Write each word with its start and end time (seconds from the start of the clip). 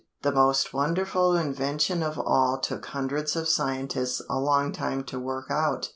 The 0.23 0.31
most 0.31 0.73
wonderful 0.73 1.35
invention 1.35 2.01
of 2.01 2.17
all 2.17 2.57
took 2.59 2.87
hundreds 2.87 3.35
of 3.35 3.47
scientists 3.47 4.19
a 4.31 4.39
long 4.39 4.71
time 4.71 5.03
to 5.03 5.19
work 5.19 5.51
out. 5.51 5.89